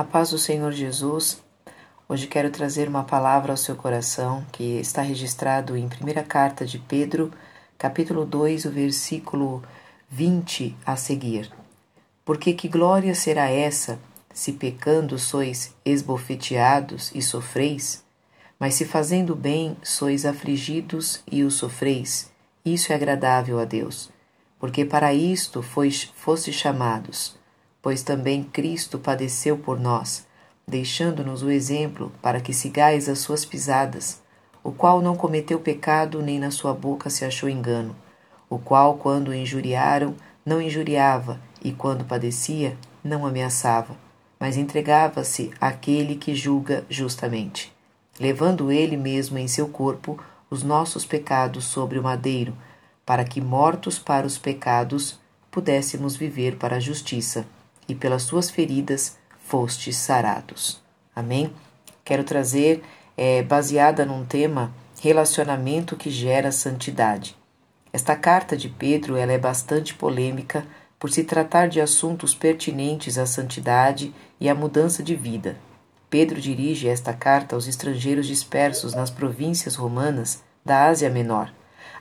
A 0.00 0.04
paz 0.04 0.30
do 0.30 0.38
Senhor 0.38 0.72
Jesus. 0.72 1.42
Hoje 2.08 2.26
quero 2.26 2.48
trazer 2.48 2.88
uma 2.88 3.04
palavra 3.04 3.52
ao 3.52 3.56
seu 3.58 3.76
coração 3.76 4.42
que 4.50 4.80
está 4.80 5.02
registrado 5.02 5.76
em 5.76 5.84
1 5.84 5.88
carta 6.26 6.64
de 6.64 6.78
Pedro, 6.78 7.30
capítulo 7.76 8.24
2, 8.24 8.64
o 8.64 8.70
versículo 8.70 9.62
20 10.08 10.74
a 10.86 10.96
seguir. 10.96 11.52
Porque 12.24 12.54
que 12.54 12.66
glória 12.66 13.14
será 13.14 13.50
essa, 13.50 13.98
se 14.32 14.54
pecando 14.54 15.18
sois 15.18 15.74
esbofeteados 15.84 17.12
e 17.14 17.20
sofreis? 17.20 18.02
Mas 18.58 18.76
se 18.76 18.86
fazendo 18.86 19.36
bem 19.36 19.76
sois 19.82 20.24
afligidos 20.24 21.22
e 21.30 21.44
o 21.44 21.50
sofreis, 21.50 22.32
isso 22.64 22.90
é 22.90 22.96
agradável 22.96 23.60
a 23.60 23.66
Deus. 23.66 24.08
Porque 24.58 24.82
para 24.82 25.12
isto 25.12 25.62
foste 25.62 26.54
chamados 26.54 27.38
pois 27.82 28.02
também 28.02 28.42
Cristo 28.42 28.98
padeceu 28.98 29.56
por 29.56 29.80
nós, 29.80 30.26
deixando-nos 30.66 31.42
o 31.42 31.50
exemplo 31.50 32.12
para 32.20 32.40
que 32.40 32.52
sigais 32.52 33.08
as 33.08 33.18
suas 33.18 33.44
pisadas, 33.44 34.20
o 34.62 34.70
qual 34.70 35.00
não 35.00 35.16
cometeu 35.16 35.58
pecado 35.58 36.22
nem 36.22 36.38
na 36.38 36.50
sua 36.50 36.74
boca 36.74 37.08
se 37.08 37.24
achou 37.24 37.48
engano, 37.48 37.96
o 38.48 38.58
qual, 38.58 38.96
quando 38.96 39.34
injuriaram, 39.34 40.14
não 40.44 40.60
injuriava, 40.60 41.40
e 41.62 41.72
quando 41.72 42.04
padecia, 42.04 42.76
não 43.02 43.26
ameaçava, 43.26 43.96
mas 44.38 44.56
entregava-se 44.56 45.50
àquele 45.60 46.16
que 46.16 46.34
julga 46.34 46.84
justamente, 46.88 47.72
levando 48.18 48.70
ele 48.70 48.96
mesmo 48.96 49.38
em 49.38 49.48
seu 49.48 49.68
corpo 49.68 50.22
os 50.50 50.62
nossos 50.62 51.04
pecados 51.04 51.64
sobre 51.64 51.98
o 51.98 52.02
madeiro, 52.02 52.54
para 53.06 53.24
que, 53.24 53.40
mortos 53.40 53.98
para 53.98 54.26
os 54.26 54.36
pecados, 54.36 55.18
pudéssemos 55.50 56.16
viver 56.16 56.56
para 56.56 56.76
a 56.76 56.80
justiça 56.80 57.46
e 57.90 57.94
pelas 57.94 58.22
suas 58.22 58.48
feridas 58.48 59.18
fostes 59.46 59.96
sarados. 59.96 60.80
Amém? 61.14 61.52
Quero 62.04 62.22
trazer, 62.22 62.82
é, 63.16 63.42
baseada 63.42 64.04
num 64.04 64.24
tema, 64.24 64.72
relacionamento 65.00 65.96
que 65.96 66.10
gera 66.10 66.52
santidade. 66.52 67.36
Esta 67.92 68.14
carta 68.14 68.56
de 68.56 68.68
Pedro 68.68 69.16
ela 69.16 69.32
é 69.32 69.38
bastante 69.38 69.94
polêmica 69.94 70.64
por 70.98 71.10
se 71.10 71.24
tratar 71.24 71.68
de 71.68 71.80
assuntos 71.80 72.34
pertinentes 72.34 73.18
à 73.18 73.26
santidade 73.26 74.14
e 74.38 74.48
à 74.48 74.54
mudança 74.54 75.02
de 75.02 75.16
vida. 75.16 75.56
Pedro 76.08 76.40
dirige 76.40 76.88
esta 76.88 77.12
carta 77.12 77.54
aos 77.54 77.66
estrangeiros 77.66 78.26
dispersos 78.26 78.94
nas 78.94 79.10
províncias 79.10 79.74
romanas 79.74 80.42
da 80.64 80.86
Ásia 80.86 81.10
Menor. 81.10 81.52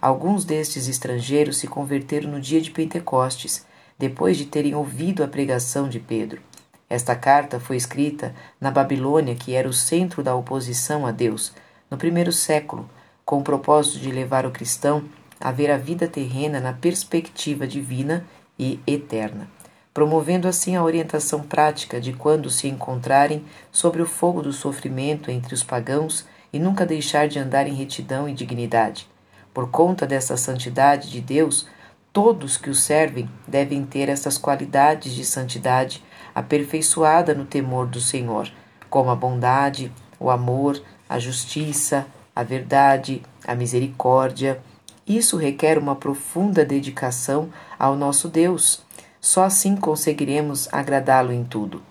Alguns 0.02 0.46
destes 0.46 0.88
estrangeiros 0.88 1.58
se 1.58 1.68
converteram 1.68 2.30
no 2.32 2.40
dia 2.40 2.62
de 2.62 2.72
Pentecostes 2.72 3.66
depois 4.00 4.38
de 4.38 4.46
terem 4.46 4.74
ouvido 4.74 5.24
a 5.24 5.28
pregação 5.28 5.90
de 5.90 6.00
Pedro. 6.00 6.42
Esta 6.90 7.16
carta 7.16 7.60
foi 7.60 7.76
escrita 7.76 8.34
na 8.60 8.72
Babilônia, 8.72 9.36
que 9.36 9.54
era 9.54 9.68
o 9.68 9.74
centro 9.74 10.24
da 10.24 10.34
oposição 10.34 11.06
a 11.06 11.12
Deus, 11.12 11.54
no 11.92 11.98
primeiro 11.98 12.32
século, 12.32 12.90
com 13.26 13.40
o 13.40 13.44
propósito 13.44 14.00
de 14.00 14.10
levar 14.10 14.46
o 14.46 14.52
cristão 14.52 15.04
a 15.40 15.52
ver 15.52 15.70
a 15.70 15.78
vida 15.78 16.08
terrena 16.08 16.60
na 16.60 16.74
perspectiva 16.74 17.68
divina 17.68 18.26
e 18.58 18.80
eterna, 18.88 19.48
promovendo 19.94 20.48
assim 20.48 20.76
a 20.76 20.84
orientação 20.84 21.42
prática 21.42 22.02
de 22.02 22.12
quando 22.12 22.50
se 22.50 22.68
encontrarem 22.68 23.46
sobre 23.72 24.02
o 24.02 24.06
fogo 24.06 24.42
do 24.42 24.52
sofrimento 24.52 25.30
entre 25.30 25.54
os 25.54 25.64
pagãos 25.64 26.26
e 26.52 26.60
nunca 26.60 26.86
deixar 26.86 27.28
de 27.28 27.38
andar 27.38 27.68
em 27.68 27.74
retidão 27.74 28.28
e 28.28 28.34
dignidade. 28.34 29.08
Por 29.54 29.70
conta 29.70 30.08
dessa 30.08 30.36
santidade 30.36 31.10
de 31.10 31.22
Deus, 31.22 31.68
Todos 32.12 32.58
que 32.58 32.70
o 32.70 32.76
servem 32.76 33.30
devem 33.48 33.86
ter 33.86 34.10
essas 34.10 34.38
qualidades 34.38 35.14
de 35.14 35.24
santidade 35.24 36.04
aperfeiçoada 36.34 37.36
no 37.36 37.46
temor 37.46 37.86
do 37.86 38.02
Senhor, 38.02 38.52
como 38.90 39.12
a 39.12 39.16
bondade, 39.16 39.92
o 40.20 40.32
amor, 40.32 40.82
a 41.08 41.20
justiça, 41.20 42.08
a 42.36 42.42
verdade, 42.42 43.22
a 43.46 43.54
misericórdia. 43.54 44.60
Isso 45.08 45.38
requer 45.38 45.78
uma 45.78 45.96
profunda 45.96 46.66
dedicação 46.66 47.50
ao 47.78 47.96
nosso 47.96 48.28
Deus. 48.28 48.82
Só 49.22 49.44
assim 49.44 49.76
conseguiremos 49.76 50.68
agradá-lo 50.72 51.32
em 51.32 51.44
tudo. 51.44 51.84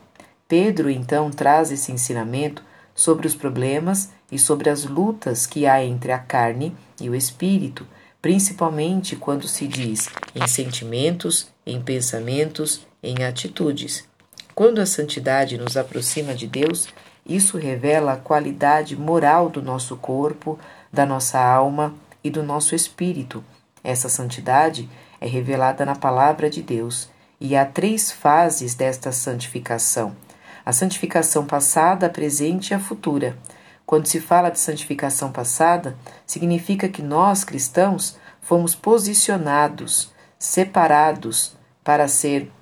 Pedro 0.49 0.91
então 0.91 1.31
traz 1.31 1.71
esse 1.71 1.93
ensinamento 1.93 2.65
sobre 2.95 3.27
os 3.27 3.37
problemas 3.37 4.11
e 4.33 4.39
sobre 4.39 4.69
as 4.69 4.85
lutas 4.85 5.47
que 5.47 5.67
há 5.67 5.85
entre 5.85 6.11
a 6.11 6.19
carne 6.19 6.75
e 7.01 7.09
o 7.09 7.15
espírito 7.15 7.87
principalmente 8.21 9.17
quando 9.17 9.47
se 9.47 9.67
diz 9.67 10.09
em 10.35 10.47
sentimentos, 10.47 11.49
em 11.65 11.81
pensamentos, 11.81 12.87
em 13.03 13.25
atitudes. 13.25 14.09
Quando 14.55 14.81
a 14.81 14.87
santidade 14.87 15.57
nos 15.57 15.77
aproxima 15.77 16.35
de 16.35 16.47
Deus, 16.47 16.89
isso 17.25 17.59
revela 17.59 18.15
a 18.15 18.17
qualidade 18.17 18.97
moral 18.97 19.49
do 19.49 19.63
nosso 19.63 19.97
corpo, 19.97 20.59
da 20.93 21.07
nossa 21.07 21.39
alma 21.39 21.95
e 22.25 22.31
do 22.31 22.43
nosso 22.43 22.75
espírito. 22.75 23.45
Essa 23.85 24.09
santidade 24.09 24.89
é 25.21 25.27
revelada 25.27 25.85
na 25.85 25.95
palavra 25.95 26.51
de 26.51 26.63
Deus 26.63 27.09
e 27.41 27.55
há 27.55 27.65
três 27.65 28.11
fases 28.11 28.75
desta 28.75 29.13
santificação: 29.13 30.17
a 30.65 30.73
santificação 30.73 31.47
passada, 31.47 32.09
presente 32.09 32.71
e 32.71 32.75
a 32.75 32.81
futura. 32.81 33.37
Quando 33.89 34.07
se 34.07 34.21
fala 34.21 34.51
de 34.51 34.61
santificação 34.61 35.33
passada, 35.33 35.97
significa 36.27 36.91
que 36.91 37.01
nós, 37.01 37.43
cristãos, 37.43 38.19
fomos 38.43 38.75
posicionados, 38.75 40.13
separados 40.39 41.57
para 41.83 42.07
ser 42.07 42.53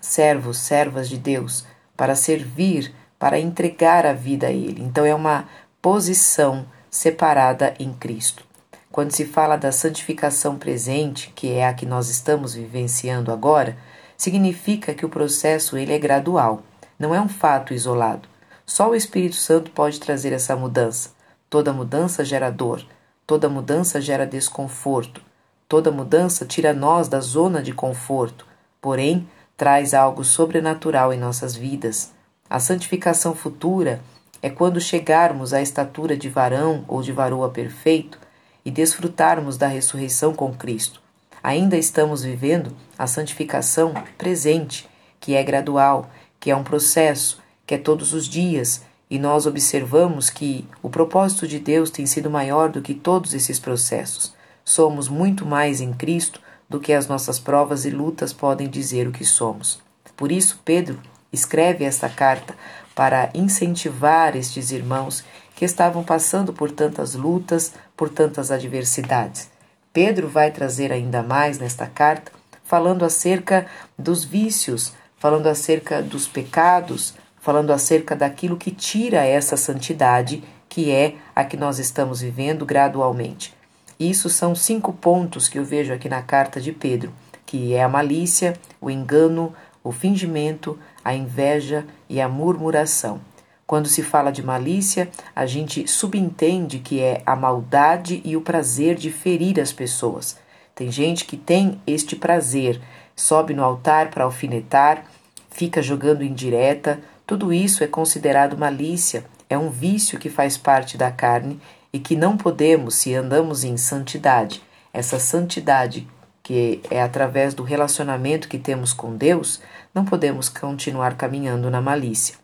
servos, 0.00 0.58
servas 0.58 1.08
de 1.08 1.18
Deus, 1.18 1.64
para 1.96 2.16
servir, 2.16 2.92
para 3.16 3.38
entregar 3.38 4.04
a 4.04 4.12
vida 4.12 4.48
a 4.48 4.50
Ele. 4.50 4.82
Então 4.82 5.06
é 5.06 5.14
uma 5.14 5.48
posição 5.80 6.66
separada 6.90 7.72
em 7.78 7.92
Cristo. 7.92 8.44
Quando 8.90 9.12
se 9.12 9.24
fala 9.24 9.54
da 9.54 9.70
santificação 9.70 10.58
presente, 10.58 11.32
que 11.36 11.52
é 11.52 11.64
a 11.64 11.72
que 11.72 11.86
nós 11.86 12.08
estamos 12.08 12.54
vivenciando 12.54 13.30
agora, 13.30 13.76
significa 14.16 14.94
que 14.94 15.06
o 15.06 15.08
processo 15.08 15.76
ele 15.76 15.92
é 15.92 15.98
gradual, 16.00 16.60
não 16.98 17.14
é 17.14 17.20
um 17.20 17.28
fato 17.28 17.72
isolado. 17.72 18.33
Só 18.66 18.90
o 18.90 18.94
Espírito 18.94 19.36
Santo 19.36 19.70
pode 19.70 20.00
trazer 20.00 20.32
essa 20.32 20.56
mudança. 20.56 21.10
Toda 21.50 21.72
mudança 21.72 22.24
gera 22.24 22.50
dor, 22.50 22.84
toda 23.26 23.48
mudança 23.48 24.00
gera 24.00 24.26
desconforto, 24.26 25.20
toda 25.68 25.92
mudança 25.92 26.46
tira 26.46 26.72
nós 26.72 27.06
da 27.06 27.20
zona 27.20 27.62
de 27.62 27.72
conforto, 27.72 28.46
porém 28.80 29.28
traz 29.56 29.94
algo 29.94 30.24
sobrenatural 30.24 31.12
em 31.12 31.18
nossas 31.18 31.54
vidas. 31.54 32.12
A 32.48 32.58
santificação 32.58 33.34
futura 33.34 34.00
é 34.42 34.50
quando 34.50 34.80
chegarmos 34.80 35.52
à 35.52 35.62
estatura 35.62 36.16
de 36.16 36.28
varão 36.28 36.84
ou 36.88 37.02
de 37.02 37.12
varoa 37.12 37.50
perfeito 37.50 38.18
e 38.64 38.70
desfrutarmos 38.70 39.56
da 39.56 39.66
ressurreição 39.66 40.34
com 40.34 40.52
Cristo. 40.54 41.00
Ainda 41.42 41.76
estamos 41.76 42.22
vivendo 42.22 42.74
a 42.98 43.06
santificação 43.06 43.92
presente, 44.16 44.88
que 45.20 45.34
é 45.34 45.42
gradual, 45.42 46.10
que 46.40 46.50
é 46.50 46.56
um 46.56 46.64
processo, 46.64 47.43
que 47.66 47.74
é 47.74 47.78
todos 47.78 48.12
os 48.12 48.28
dias, 48.28 48.82
e 49.10 49.18
nós 49.18 49.46
observamos 49.46 50.30
que 50.30 50.66
o 50.82 50.88
propósito 50.88 51.46
de 51.46 51.58
Deus 51.58 51.90
tem 51.90 52.06
sido 52.06 52.30
maior 52.30 52.70
do 52.70 52.82
que 52.82 52.94
todos 52.94 53.34
esses 53.34 53.58
processos. 53.58 54.34
Somos 54.64 55.08
muito 55.08 55.44
mais 55.44 55.80
em 55.80 55.92
Cristo 55.92 56.40
do 56.68 56.80
que 56.80 56.92
as 56.92 57.06
nossas 57.06 57.38
provas 57.38 57.84
e 57.84 57.90
lutas 57.90 58.32
podem 58.32 58.68
dizer 58.68 59.06
o 59.06 59.12
que 59.12 59.24
somos. 59.24 59.80
Por 60.16 60.32
isso, 60.32 60.60
Pedro 60.64 60.98
escreve 61.32 61.84
esta 61.84 62.08
carta 62.08 62.54
para 62.94 63.30
incentivar 63.34 64.36
estes 64.36 64.70
irmãos 64.70 65.24
que 65.54 65.64
estavam 65.64 66.02
passando 66.02 66.52
por 66.52 66.70
tantas 66.70 67.14
lutas, 67.14 67.72
por 67.96 68.08
tantas 68.08 68.50
adversidades. 68.50 69.50
Pedro 69.92 70.28
vai 70.28 70.50
trazer 70.50 70.92
ainda 70.92 71.22
mais 71.22 71.58
nesta 71.58 71.86
carta, 71.86 72.32
falando 72.64 73.04
acerca 73.04 73.66
dos 73.98 74.24
vícios, 74.24 74.92
falando 75.18 75.46
acerca 75.46 76.02
dos 76.02 76.26
pecados, 76.26 77.14
falando 77.44 77.74
acerca 77.74 78.16
daquilo 78.16 78.56
que 78.56 78.70
tira 78.70 79.22
essa 79.22 79.54
santidade, 79.54 80.42
que 80.66 80.90
é 80.90 81.16
a 81.36 81.44
que 81.44 81.58
nós 81.58 81.78
estamos 81.78 82.22
vivendo 82.22 82.64
gradualmente. 82.64 83.52
Isso 84.00 84.30
são 84.30 84.54
cinco 84.54 84.94
pontos 84.94 85.46
que 85.46 85.58
eu 85.58 85.64
vejo 85.64 85.92
aqui 85.92 86.08
na 86.08 86.22
carta 86.22 86.58
de 86.58 86.72
Pedro, 86.72 87.12
que 87.44 87.74
é 87.74 87.82
a 87.82 87.88
malícia, 87.88 88.54
o 88.80 88.90
engano, 88.90 89.52
o 89.82 89.92
fingimento, 89.92 90.78
a 91.04 91.14
inveja 91.14 91.84
e 92.08 92.18
a 92.18 92.30
murmuração. 92.30 93.20
Quando 93.66 93.88
se 93.88 94.02
fala 94.02 94.30
de 94.32 94.42
malícia, 94.42 95.10
a 95.36 95.44
gente 95.44 95.86
subentende 95.86 96.78
que 96.78 97.02
é 97.02 97.20
a 97.26 97.36
maldade 97.36 98.22
e 98.24 98.38
o 98.38 98.40
prazer 98.40 98.94
de 98.94 99.12
ferir 99.12 99.60
as 99.60 99.70
pessoas. 99.70 100.38
Tem 100.74 100.90
gente 100.90 101.26
que 101.26 101.36
tem 101.36 101.78
este 101.86 102.16
prazer, 102.16 102.80
sobe 103.14 103.52
no 103.52 103.62
altar 103.62 104.08
para 104.08 104.24
alfinetar, 104.24 105.04
fica 105.50 105.82
jogando 105.82 106.24
indireta, 106.24 107.00
tudo 107.26 107.52
isso 107.52 107.82
é 107.82 107.86
considerado 107.86 108.58
malícia, 108.58 109.24
é 109.48 109.56
um 109.56 109.70
vício 109.70 110.18
que 110.18 110.28
faz 110.28 110.56
parte 110.56 110.98
da 110.98 111.10
carne 111.10 111.60
e 111.92 111.98
que 111.98 112.16
não 112.16 112.36
podemos, 112.36 112.94
se 112.96 113.14
andamos 113.14 113.64
em 113.64 113.76
santidade, 113.76 114.62
essa 114.92 115.18
santidade 115.18 116.06
que 116.42 116.82
é 116.90 117.00
através 117.00 117.54
do 117.54 117.62
relacionamento 117.62 118.48
que 118.48 118.58
temos 118.58 118.92
com 118.92 119.16
Deus, 119.16 119.62
não 119.94 120.04
podemos 120.04 120.50
continuar 120.50 121.16
caminhando 121.16 121.70
na 121.70 121.80
malícia. 121.80 122.36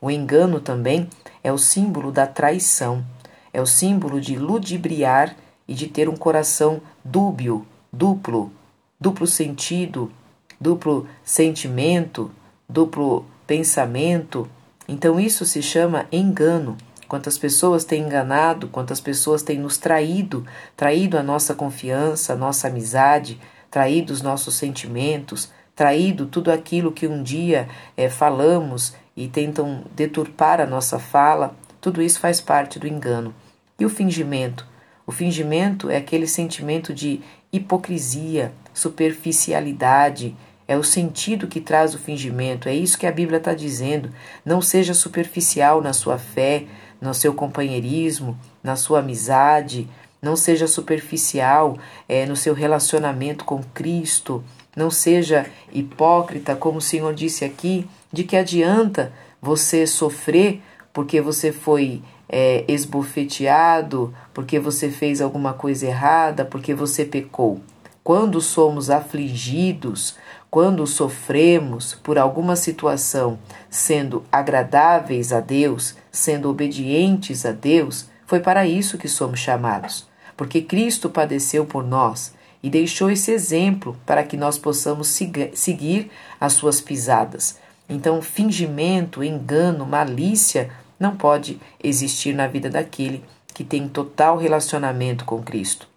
O 0.00 0.08
engano 0.08 0.60
também 0.60 1.10
é 1.42 1.52
o 1.52 1.58
símbolo 1.58 2.12
da 2.12 2.28
traição, 2.28 3.04
é 3.52 3.60
o 3.60 3.66
símbolo 3.66 4.20
de 4.20 4.36
ludibriar 4.36 5.34
e 5.66 5.74
de 5.74 5.88
ter 5.88 6.08
um 6.08 6.16
coração 6.16 6.80
dúbio, 7.04 7.66
duplo, 7.92 8.52
duplo 9.00 9.26
sentido, 9.26 10.12
duplo 10.60 11.08
sentimento, 11.24 12.30
duplo 12.68 13.26
pensamento. 13.50 14.48
Então 14.86 15.18
isso 15.18 15.44
se 15.44 15.60
chama 15.60 16.06
engano. 16.12 16.76
Quantas 17.08 17.36
pessoas 17.36 17.84
têm 17.84 18.04
enganado, 18.04 18.68
quantas 18.68 19.00
pessoas 19.00 19.42
têm 19.42 19.58
nos 19.58 19.76
traído, 19.76 20.46
traído 20.76 21.18
a 21.18 21.22
nossa 21.24 21.52
confiança, 21.52 22.32
a 22.34 22.36
nossa 22.36 22.68
amizade, 22.68 23.40
traído 23.68 24.12
os 24.12 24.22
nossos 24.22 24.54
sentimentos, 24.54 25.50
traído 25.74 26.26
tudo 26.26 26.52
aquilo 26.52 26.92
que 26.92 27.08
um 27.08 27.24
dia 27.24 27.68
é, 27.96 28.08
falamos 28.08 28.94
e 29.16 29.26
tentam 29.26 29.82
deturpar 29.96 30.60
a 30.60 30.66
nossa 30.66 31.00
fala, 31.00 31.56
tudo 31.80 32.00
isso 32.00 32.20
faz 32.20 32.40
parte 32.40 32.78
do 32.78 32.86
engano. 32.86 33.34
E 33.80 33.84
o 33.84 33.90
fingimento? 33.90 34.64
O 35.04 35.10
fingimento 35.10 35.90
é 35.90 35.96
aquele 35.96 36.28
sentimento 36.28 36.94
de 36.94 37.20
hipocrisia, 37.52 38.52
superficialidade, 38.72 40.36
é 40.70 40.76
o 40.76 40.84
sentido 40.84 41.48
que 41.48 41.60
traz 41.60 41.96
o 41.96 41.98
fingimento, 41.98 42.68
é 42.68 42.72
isso 42.72 42.96
que 42.96 43.04
a 43.04 43.10
Bíblia 43.10 43.38
está 43.38 43.52
dizendo. 43.52 44.08
Não 44.44 44.62
seja 44.62 44.94
superficial 44.94 45.82
na 45.82 45.92
sua 45.92 46.16
fé, 46.16 46.64
no 47.00 47.12
seu 47.12 47.34
companheirismo, 47.34 48.38
na 48.62 48.76
sua 48.76 49.00
amizade, 49.00 49.88
não 50.22 50.36
seja 50.36 50.68
superficial 50.68 51.76
é, 52.08 52.24
no 52.24 52.36
seu 52.36 52.54
relacionamento 52.54 53.44
com 53.44 53.64
Cristo, 53.74 54.44
não 54.76 54.92
seja 54.92 55.44
hipócrita, 55.72 56.54
como 56.54 56.78
o 56.78 56.80
Senhor 56.80 57.12
disse 57.14 57.44
aqui, 57.44 57.84
de 58.12 58.22
que 58.22 58.36
adianta 58.36 59.12
você 59.42 59.88
sofrer 59.88 60.62
porque 60.92 61.20
você 61.20 61.50
foi 61.50 62.00
é, 62.28 62.64
esbofeteado, 62.68 64.14
porque 64.32 64.60
você 64.60 64.88
fez 64.88 65.20
alguma 65.20 65.52
coisa 65.52 65.88
errada, 65.88 66.44
porque 66.44 66.72
você 66.74 67.04
pecou. 67.04 67.60
Quando 68.02 68.40
somos 68.40 68.90
afligidos, 68.90 70.16
quando 70.50 70.86
sofremos 70.86 71.94
por 71.94 72.18
alguma 72.18 72.56
situação, 72.56 73.38
sendo 73.68 74.24
agradáveis 74.32 75.32
a 75.32 75.40
Deus, 75.40 75.94
sendo 76.10 76.50
obedientes 76.50 77.46
a 77.46 77.52
Deus, 77.52 78.08
foi 78.26 78.40
para 78.40 78.66
isso 78.66 78.98
que 78.98 79.08
somos 79.08 79.38
chamados. 79.38 80.08
Porque 80.36 80.62
Cristo 80.62 81.10
padeceu 81.10 81.66
por 81.66 81.84
nós 81.84 82.34
e 82.62 82.70
deixou 82.70 83.10
esse 83.10 83.30
exemplo 83.30 83.96
para 84.04 84.22
que 84.24 84.36
nós 84.36 84.58
possamos 84.58 85.08
seguir 85.54 86.10
as 86.40 86.54
suas 86.54 86.80
pisadas. 86.80 87.58
Então, 87.88 88.22
fingimento, 88.22 89.22
engano, 89.22 89.84
malícia 89.86 90.70
não 90.98 91.16
pode 91.16 91.60
existir 91.82 92.34
na 92.34 92.46
vida 92.46 92.70
daquele 92.70 93.24
que 93.54 93.64
tem 93.64 93.88
total 93.88 94.36
relacionamento 94.36 95.24
com 95.24 95.42
Cristo. 95.42 95.88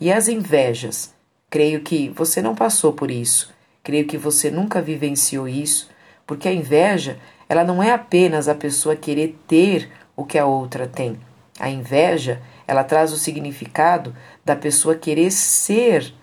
E 0.00 0.12
as 0.12 0.28
invejas? 0.28 1.14
Creio 1.52 1.82
que 1.82 2.08
você 2.08 2.40
não 2.40 2.54
passou 2.54 2.94
por 2.94 3.10
isso. 3.10 3.52
Creio 3.82 4.06
que 4.06 4.16
você 4.16 4.50
nunca 4.50 4.80
vivenciou 4.80 5.46
isso, 5.46 5.90
porque 6.26 6.48
a 6.48 6.52
inveja, 6.52 7.18
ela 7.46 7.62
não 7.62 7.82
é 7.82 7.92
apenas 7.92 8.48
a 8.48 8.54
pessoa 8.54 8.96
querer 8.96 9.38
ter 9.46 9.90
o 10.16 10.24
que 10.24 10.38
a 10.38 10.46
outra 10.46 10.86
tem. 10.86 11.18
A 11.60 11.68
inveja, 11.68 12.40
ela 12.66 12.82
traz 12.82 13.12
o 13.12 13.18
significado 13.18 14.16
da 14.42 14.56
pessoa 14.56 14.94
querer 14.94 15.30
ser 15.30 16.14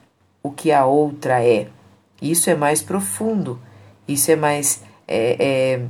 o 0.42 0.50
que 0.50 0.72
a 0.72 0.88
outra 0.88 1.46
é. 1.46 1.68
Isso 2.20 2.50
é 2.50 2.56
mais 2.56 2.82
profundo, 2.82 3.62
isso 4.08 4.32
é 4.32 4.36
mais 4.36 4.82
é, 5.08 5.38
é, 5.40 5.82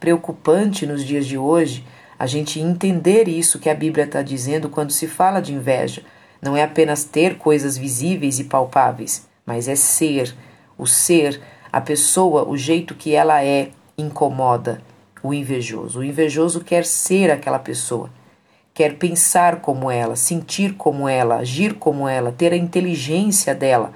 preocupante 0.00 0.84
nos 0.86 1.04
dias 1.04 1.24
de 1.24 1.38
hoje, 1.38 1.86
a 2.18 2.26
gente 2.26 2.58
entender 2.58 3.28
isso 3.28 3.60
que 3.60 3.70
a 3.70 3.74
Bíblia 3.76 4.06
está 4.06 4.22
dizendo 4.22 4.68
quando 4.68 4.90
se 4.90 5.06
fala 5.06 5.40
de 5.40 5.54
inveja. 5.54 6.02
Não 6.40 6.56
é 6.56 6.62
apenas 6.62 7.04
ter 7.04 7.36
coisas 7.36 7.76
visíveis 7.76 8.38
e 8.38 8.44
palpáveis, 8.44 9.26
mas 9.44 9.68
é 9.68 9.74
ser. 9.74 10.34
O 10.78 10.86
ser, 10.86 11.40
a 11.72 11.80
pessoa, 11.80 12.48
o 12.48 12.56
jeito 12.56 12.94
que 12.94 13.14
ela 13.14 13.44
é, 13.44 13.70
incomoda 13.98 14.82
o 15.22 15.34
invejoso. 15.34 16.00
O 16.00 16.04
invejoso 16.04 16.60
quer 16.64 16.86
ser 16.86 17.30
aquela 17.30 17.58
pessoa, 17.58 18.10
quer 18.72 18.96
pensar 18.96 19.60
como 19.60 19.90
ela, 19.90 20.16
sentir 20.16 20.74
como 20.74 21.06
ela, 21.06 21.36
agir 21.36 21.74
como 21.74 22.08
ela, 22.08 22.32
ter 22.32 22.52
a 22.52 22.56
inteligência 22.56 23.54
dela 23.54 23.92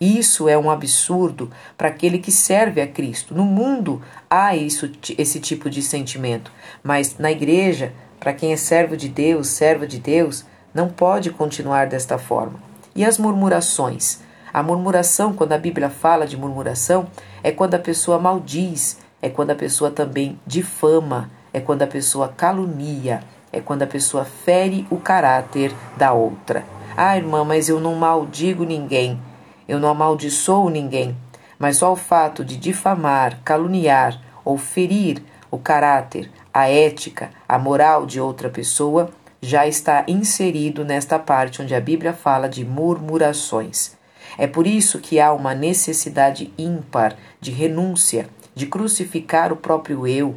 isso 0.00 0.48
é 0.48 0.58
um 0.58 0.70
absurdo 0.70 1.50
para 1.78 1.88
aquele 1.88 2.18
que 2.18 2.30
serve 2.30 2.80
a 2.80 2.86
Cristo. 2.86 3.34
No 3.34 3.44
mundo 3.44 4.02
há 4.28 4.54
isso, 4.54 4.90
esse 5.16 5.40
tipo 5.40 5.70
de 5.70 5.82
sentimento, 5.82 6.52
mas 6.82 7.16
na 7.18 7.30
igreja, 7.30 7.92
para 8.18 8.32
quem 8.32 8.52
é 8.52 8.56
servo 8.56 8.96
de 8.96 9.08
Deus, 9.08 9.48
serva 9.48 9.86
de 9.86 9.98
Deus, 9.98 10.44
não 10.74 10.88
pode 10.88 11.30
continuar 11.30 11.86
desta 11.86 12.18
forma. 12.18 12.58
E 12.94 13.04
as 13.04 13.16
murmurações? 13.16 14.18
A 14.52 14.62
murmuração, 14.62 15.32
quando 15.32 15.52
a 15.52 15.58
Bíblia 15.58 15.88
fala 15.88 16.26
de 16.26 16.36
murmuração, 16.36 17.06
é 17.42 17.50
quando 17.50 17.74
a 17.74 17.78
pessoa 17.78 18.18
maldiz, 18.18 18.98
é 19.22 19.28
quando 19.28 19.50
a 19.50 19.54
pessoa 19.54 19.90
também 19.90 20.38
difama, 20.46 21.30
é 21.52 21.60
quando 21.60 21.82
a 21.82 21.86
pessoa 21.86 22.28
calunia, 22.28 23.20
é 23.52 23.60
quando 23.60 23.82
a 23.82 23.86
pessoa 23.86 24.24
fere 24.24 24.86
o 24.90 24.96
caráter 24.96 25.72
da 25.96 26.12
outra. 26.12 26.64
Ah, 26.96 27.16
irmã, 27.16 27.44
mas 27.44 27.68
eu 27.68 27.80
não 27.80 27.94
maldigo 27.94 28.64
ninguém. 28.64 29.20
Eu 29.66 29.80
não 29.80 29.88
amaldiçoo 29.88 30.68
ninguém, 30.68 31.16
mas 31.58 31.78
só 31.78 31.92
o 31.92 31.96
fato 31.96 32.44
de 32.44 32.56
difamar, 32.56 33.40
caluniar 33.44 34.20
ou 34.44 34.58
ferir 34.58 35.22
o 35.50 35.58
caráter, 35.58 36.30
a 36.52 36.68
ética, 36.68 37.30
a 37.48 37.58
moral 37.58 38.04
de 38.04 38.20
outra 38.20 38.50
pessoa 38.50 39.10
já 39.44 39.66
está 39.66 40.04
inserido 40.08 40.84
nesta 40.84 41.18
parte 41.18 41.60
onde 41.60 41.74
a 41.74 41.80
Bíblia 41.80 42.14
fala 42.14 42.48
de 42.48 42.64
murmurações. 42.64 43.92
É 44.38 44.46
por 44.46 44.66
isso 44.66 44.98
que 44.98 45.20
há 45.20 45.32
uma 45.32 45.54
necessidade 45.54 46.52
ímpar 46.56 47.14
de 47.40 47.50
renúncia, 47.50 48.28
de 48.54 48.66
crucificar 48.66 49.52
o 49.52 49.56
próprio 49.56 50.06
eu. 50.06 50.36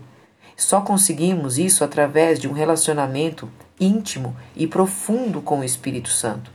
Só 0.58 0.82
conseguimos 0.82 1.58
isso 1.58 1.84
através 1.84 2.38
de 2.38 2.50
um 2.50 2.52
relacionamento 2.52 3.50
íntimo 3.80 4.36
e 4.56 4.68
profundo 4.68 5.42
com 5.42 5.62
o 5.62 5.64
Espírito 5.64 6.10
Santo. 6.10 6.52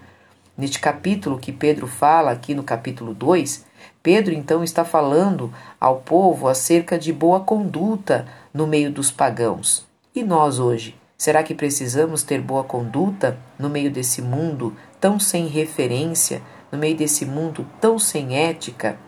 Neste 0.56 0.78
capítulo 0.78 1.38
que 1.38 1.52
Pedro 1.52 1.86
fala, 1.86 2.32
aqui 2.32 2.54
no 2.54 2.62
capítulo 2.62 3.14
2, 3.14 3.64
Pedro 4.02 4.34
então 4.34 4.62
está 4.62 4.84
falando 4.84 5.52
ao 5.80 6.00
povo 6.00 6.48
acerca 6.48 6.98
de 6.98 7.12
boa 7.12 7.40
conduta 7.40 8.26
no 8.52 8.66
meio 8.66 8.92
dos 8.92 9.10
pagãos. 9.10 9.86
E 10.14 10.22
nós 10.22 10.58
hoje? 10.58 11.01
Será 11.22 11.44
que 11.44 11.54
precisamos 11.54 12.24
ter 12.24 12.40
boa 12.40 12.64
conduta 12.64 13.38
no 13.56 13.70
meio 13.70 13.92
desse 13.92 14.20
mundo 14.20 14.76
tão 15.00 15.20
sem 15.20 15.46
referência, 15.46 16.42
no 16.72 16.76
meio 16.76 16.96
desse 16.96 17.24
mundo 17.24 17.64
tão 17.80 17.96
sem 17.96 18.36
ética? 18.36 18.98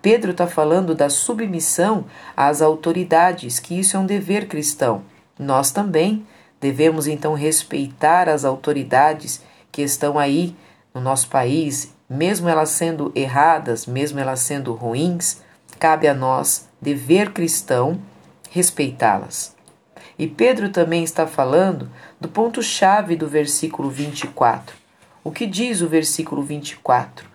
Pedro 0.00 0.30
está 0.30 0.46
falando 0.46 0.94
da 0.94 1.10
submissão 1.10 2.06
às 2.34 2.62
autoridades, 2.62 3.58
que 3.58 3.78
isso 3.78 3.98
é 3.98 4.00
um 4.00 4.06
dever 4.06 4.48
cristão. 4.48 5.02
Nós 5.38 5.70
também 5.70 6.26
devemos 6.58 7.06
então 7.06 7.34
respeitar 7.34 8.30
as 8.30 8.46
autoridades 8.46 9.42
que 9.70 9.82
estão 9.82 10.18
aí 10.18 10.56
no 10.94 11.02
nosso 11.02 11.28
país, 11.28 11.94
mesmo 12.08 12.48
elas 12.48 12.70
sendo 12.70 13.12
erradas, 13.14 13.84
mesmo 13.84 14.18
elas 14.18 14.40
sendo 14.40 14.72
ruins, 14.72 15.42
cabe 15.78 16.08
a 16.08 16.14
nós, 16.14 16.66
dever 16.80 17.34
cristão, 17.34 18.00
respeitá-las. 18.50 19.57
E 20.18 20.26
Pedro 20.26 20.70
também 20.70 21.04
está 21.04 21.26
falando 21.26 21.88
do 22.20 22.28
ponto-chave 22.28 23.14
do 23.14 23.28
versículo 23.28 23.88
24. 23.88 24.76
O 25.22 25.30
que 25.30 25.46
diz 25.46 25.80
o 25.80 25.88
versículo 25.88 26.42
24? 26.42 27.28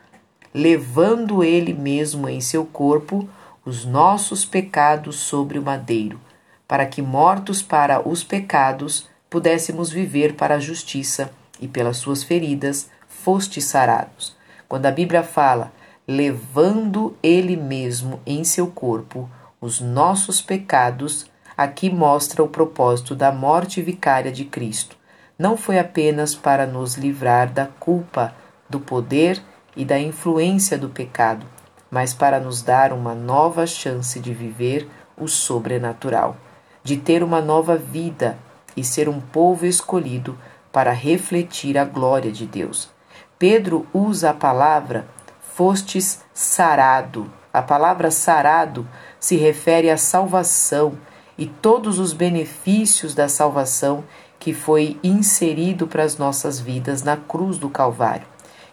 Levando 0.54 1.44
ele 1.44 1.74
mesmo 1.74 2.28
em 2.28 2.42
seu 2.42 2.66
corpo 2.66 3.28
os 3.66 3.86
nossos 3.86 4.44
pecados 4.44 5.16
sobre 5.16 5.58
o 5.58 5.64
madeiro, 5.64 6.20
para 6.68 6.86
que, 6.86 7.02
mortos 7.02 7.62
para 7.62 8.06
os 8.08 8.24
pecados, 8.24 9.08
pudéssemos 9.30 9.90
viver 9.90 10.34
para 10.34 10.56
a 10.56 10.60
justiça, 10.60 11.32
e 11.64 11.68
pelas 11.68 11.98
suas 11.98 12.24
feridas 12.24 12.90
fostes 13.08 13.64
sarados. 13.64 14.36
Quando 14.68 14.86
a 14.86 14.92
Bíblia 14.92 15.24
fala, 15.24 15.72
levando 16.06 17.16
ele 17.24 17.56
mesmo 17.56 18.20
em 18.26 18.44
seu 18.44 18.68
corpo 18.68 19.30
os 19.62 19.80
nossos 19.80 20.42
pecados, 20.42 21.26
aqui 21.58 21.90
mostra 21.90 22.44
o 22.44 22.48
propósito 22.48 23.16
da 23.16 23.32
morte 23.32 23.82
vicária 23.82 24.32
de 24.32 24.46
Cristo. 24.46 24.96
Não 25.38 25.58
foi 25.58 25.80
apenas 25.80 26.36
para 26.36 26.66
nos 26.66 26.96
livrar 26.96 27.52
da 27.52 27.66
culpa, 27.66 28.34
do 28.70 28.80
poder 28.80 29.42
e 29.76 29.84
da 29.84 30.00
influência 30.00 30.78
do 30.78 30.90
pecado, 30.90 31.46
mas 31.90 32.14
para 32.14 32.40
nos 32.40 32.62
dar 32.62 32.94
uma 32.94 33.14
nova 33.14 33.66
chance 33.66 34.20
de 34.20 34.34
viver 34.34 34.90
o 35.18 35.28
sobrenatural, 35.28 36.38
de 36.84 36.98
ter 36.98 37.24
uma 37.24 37.42
nova 37.42 37.78
vida 37.78 38.38
e 38.76 38.84
ser 38.84 39.08
um 39.08 39.20
povo 39.20 39.66
escolhido 39.66 40.38
para 40.72 40.92
refletir 40.92 41.78
a 41.78 41.86
glória 41.86 42.32
de 42.32 42.46
Deus. 42.46 42.90
Pedro 43.38 43.86
usa 43.94 44.32
a 44.32 44.34
palavra 44.34 45.06
fostes 45.54 46.22
sarado. 46.34 47.32
A 47.54 47.62
palavra 47.62 48.10
sarado 48.10 48.88
se 49.20 49.36
refere 49.36 49.92
à 49.92 49.98
salvação, 49.98 50.98
e 51.38 51.46
todos 51.46 52.00
os 52.00 52.14
benefícios 52.14 53.16
da 53.16 53.28
salvação 53.28 54.04
que 54.40 54.54
foi 54.54 54.98
inserido 55.04 55.88
para 55.88 56.04
as 56.04 56.18
nossas 56.18 56.60
vidas 56.60 57.04
na 57.04 57.16
cruz 57.16 57.58
do 57.58 57.70
Calvário. 57.70 58.28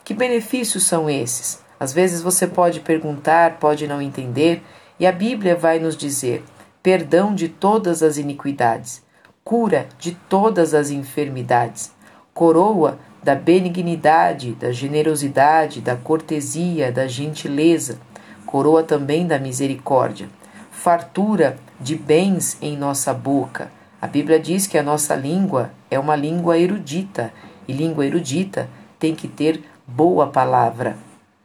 Que 0.04 0.12
benefícios 0.12 0.84
são 0.84 1.08
esses? 1.08 1.62
Às 1.78 1.92
vezes 1.92 2.20
você 2.20 2.46
pode 2.46 2.80
perguntar, 2.80 3.58
pode 3.58 3.86
não 3.86 4.02
entender, 4.02 4.62
e 4.98 5.06
a 5.06 5.12
Bíblia 5.12 5.56
vai 5.56 5.78
nos 5.78 5.96
dizer: 5.96 6.44
perdão 6.82 7.34
de 7.34 7.48
todas 7.48 8.02
as 8.02 8.18
iniquidades, 8.18 9.02
cura 9.44 9.88
de 9.98 10.12
todas 10.28 10.74
as 10.74 10.90
enfermidades, 10.90 11.92
coroa 12.34 12.98
da 13.22 13.34
benignidade, 13.34 14.52
da 14.52 14.72
generosidade, 14.72 15.80
da 15.80 15.94
cortesia, 15.96 16.90
da 16.90 17.06
gentileza, 17.06 17.98
coroa 18.44 18.82
também 18.82 19.26
da 19.26 19.38
misericórdia, 19.38 20.28
fartura 20.82 21.58
de 21.78 21.94
bens 21.94 22.56
em 22.62 22.74
nossa 22.74 23.12
boca. 23.12 23.70
A 24.00 24.06
Bíblia 24.06 24.40
diz 24.40 24.66
que 24.66 24.78
a 24.78 24.82
nossa 24.82 25.14
língua 25.14 25.70
é 25.90 25.98
uma 25.98 26.16
língua 26.16 26.56
erudita, 26.56 27.34
e 27.68 27.72
língua 27.74 28.06
erudita 28.06 28.66
tem 28.98 29.14
que 29.14 29.28
ter 29.28 29.62
boa 29.86 30.28
palavra. 30.28 30.96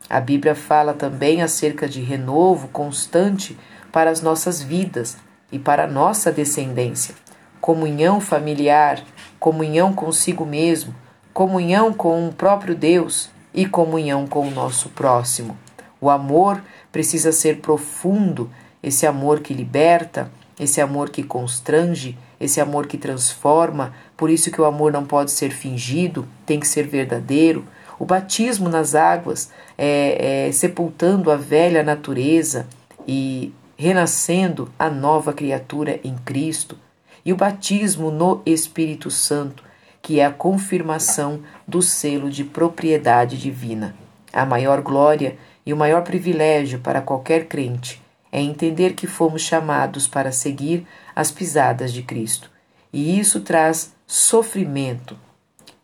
A 0.09 0.21
Bíblia 0.21 0.55
fala 0.55 0.93
também 0.93 1.41
acerca 1.41 1.85
de 1.85 1.99
renovo 1.99 2.69
constante 2.69 3.57
para 3.91 4.09
as 4.09 4.21
nossas 4.21 4.63
vidas 4.63 5.17
e 5.51 5.59
para 5.59 5.83
a 5.83 5.87
nossa 5.87 6.31
descendência. 6.31 7.13
Comunhão 7.59 8.21
familiar, 8.21 9.03
comunhão 9.37 9.91
consigo 9.91 10.45
mesmo, 10.45 10.95
comunhão 11.33 11.91
com 11.91 12.25
o 12.25 12.31
próprio 12.31 12.73
Deus 12.73 13.29
e 13.53 13.65
comunhão 13.65 14.27
com 14.27 14.47
o 14.47 14.51
nosso 14.51 14.87
próximo. 14.87 15.57
O 15.99 16.09
amor 16.09 16.63
precisa 16.89 17.33
ser 17.33 17.57
profundo, 17.57 18.49
esse 18.85 19.07
amor 19.07 19.39
que 19.39 19.51
liberta, 19.51 20.31
esse 20.59 20.79
amor 20.79 21.09
que 21.09 21.23
constrange, 21.23 22.15
esse 22.39 22.61
amor 22.61 22.85
que 22.85 22.99
transforma. 22.99 23.95
Por 24.15 24.29
isso 24.29 24.51
que 24.51 24.61
o 24.61 24.65
amor 24.65 24.93
não 24.93 25.03
pode 25.03 25.31
ser 25.31 25.49
fingido, 25.49 26.27
tem 26.45 26.59
que 26.59 26.67
ser 26.67 26.83
verdadeiro. 26.83 27.65
O 27.97 28.05
batismo 28.05 28.69
nas 28.69 28.93
águas 28.93 29.49
é, 29.75 30.47
é 30.47 30.51
sepultando 30.51 31.31
a 31.31 31.35
velha 31.35 31.81
natureza 31.81 32.67
e 33.07 33.51
renascendo 33.75 34.69
a 34.77 34.87
nova 34.87 35.33
criatura 35.33 35.99
em 36.03 36.15
Cristo. 36.17 36.77
E 37.25 37.33
o 37.33 37.35
batismo 37.35 38.11
no 38.11 38.43
Espírito 38.45 39.09
Santo, 39.09 39.63
que 39.99 40.19
é 40.19 40.25
a 40.25 40.31
confirmação 40.31 41.39
do 41.67 41.81
selo 41.81 42.29
de 42.29 42.43
propriedade 42.43 43.35
divina. 43.35 43.95
A 44.31 44.45
maior 44.45 44.81
glória 44.81 45.35
e 45.65 45.73
o 45.73 45.77
maior 45.77 46.03
privilégio 46.03 46.77
para 46.77 47.01
qualquer 47.01 47.47
crente 47.47 48.04
é 48.31 48.41
entender 48.41 48.93
que 48.93 49.07
fomos 49.07 49.41
chamados 49.41 50.07
para 50.07 50.31
seguir 50.31 50.85
as 51.15 51.31
pisadas 51.31 51.93
de 51.93 52.03
Cristo. 52.03 52.49
E 52.91 53.19
isso 53.19 53.41
traz 53.41 53.93
sofrimento, 54.07 55.17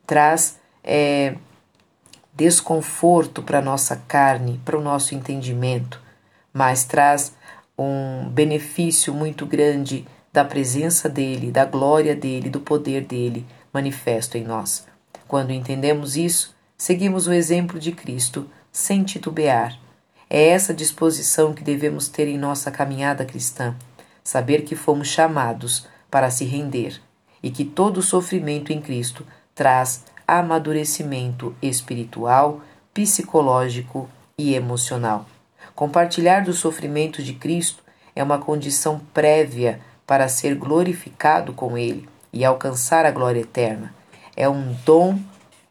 traz 0.06 0.60
é, 0.84 1.36
desconforto 2.34 3.44
para 3.44 3.60
a 3.60 3.62
nossa 3.62 3.96
carne, 4.08 4.60
para 4.64 4.78
o 4.78 4.82
nosso 4.82 5.14
entendimento, 5.14 6.02
mas 6.54 6.86
traz 6.86 7.36
um 7.78 8.30
benefício 8.30 9.14
muito 9.14 9.46
grande 9.46 10.06
da 10.32 10.46
presença 10.46 11.10
dele, 11.10 11.52
da 11.52 11.66
glória 11.66 12.16
dele, 12.16 12.50
do 12.50 12.60
poder 12.60 13.04
dele 13.06 13.46
manifesto 13.74 14.38
em 14.38 14.44
nós. 14.44 14.86
Quando 15.28 15.52
entendemos 15.52 16.16
isso, 16.16 16.56
seguimos 16.78 17.28
o 17.28 17.34
exemplo 17.34 17.80
de 17.80 17.92
Cristo 17.92 18.50
sem 18.72 19.04
titubear. 19.04 19.78
É 20.34 20.48
essa 20.48 20.74
disposição 20.74 21.54
que 21.54 21.62
devemos 21.62 22.08
ter 22.08 22.26
em 22.26 22.38
nossa 22.38 22.72
caminhada 22.72 23.26
cristã, 23.26 23.76
saber 24.24 24.62
que 24.62 24.78
fomos 24.78 25.10
chamados 25.10 25.86
para 26.10 26.32
se 26.32 26.46
render 26.46 27.02
e 27.44 27.52
que 27.52 27.66
todo 27.66 28.02
sofrimento 28.02 28.72
em 28.72 28.80
Cristo 28.80 29.28
traz 29.54 30.06
amadurecimento 30.26 31.54
espiritual, 31.62 32.62
psicológico 32.94 34.10
e 34.38 34.56
emocional. 34.56 35.26
Compartilhar 35.76 36.46
do 36.46 36.54
sofrimento 36.54 37.22
de 37.22 37.34
Cristo 37.34 37.84
é 38.16 38.24
uma 38.24 38.38
condição 38.38 39.02
prévia 39.14 39.82
para 40.08 40.30
ser 40.30 40.56
glorificado 40.56 41.52
com 41.52 41.78
Ele 41.78 42.08
e 42.32 42.46
alcançar 42.46 43.06
a 43.06 43.12
glória 43.12 43.42
eterna. 43.42 43.94
É 44.38 44.48
um 44.48 44.78
dom 44.86 45.20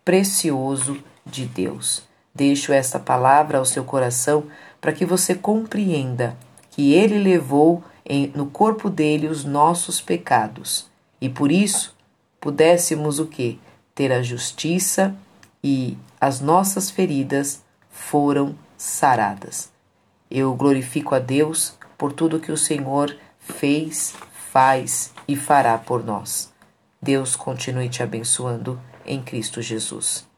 precioso 0.04 1.02
de 1.24 1.46
Deus. 1.46 2.09
Deixo 2.34 2.72
esta 2.72 2.98
palavra 2.98 3.58
ao 3.58 3.64
seu 3.64 3.84
coração 3.84 4.44
para 4.80 4.92
que 4.92 5.04
você 5.04 5.34
compreenda 5.34 6.36
que 6.70 6.92
Ele 6.92 7.18
levou 7.18 7.82
em, 8.04 8.32
no 8.34 8.46
corpo 8.46 8.88
dele 8.88 9.26
os 9.26 9.44
nossos 9.44 10.00
pecados 10.00 10.88
e 11.20 11.28
por 11.28 11.50
isso 11.52 11.94
pudéssemos 12.40 13.18
o 13.18 13.26
que? 13.26 13.58
ter 14.00 14.12
a 14.12 14.22
justiça 14.22 15.14
e 15.62 15.98
as 16.18 16.40
nossas 16.40 16.90
feridas 16.90 17.62
foram 17.90 18.54
saradas. 18.74 19.70
Eu 20.30 20.54
glorifico 20.54 21.14
a 21.14 21.18
Deus 21.18 21.76
por 21.98 22.10
tudo 22.10 22.40
que 22.40 22.50
o 22.50 22.56
Senhor 22.56 23.14
fez, 23.38 24.14
faz 24.50 25.12
e 25.28 25.36
fará 25.36 25.76
por 25.76 26.02
nós. 26.02 26.50
Deus 27.02 27.36
continue 27.36 27.90
te 27.90 28.02
abençoando 28.02 28.80
em 29.04 29.20
Cristo 29.20 29.60
Jesus. 29.60 30.29